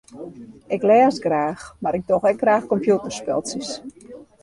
[0.75, 3.69] Ik lês graach mar ik doch ek graach kompjûterspultsjes.